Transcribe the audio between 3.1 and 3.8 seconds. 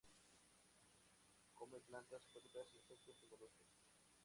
y moluscos.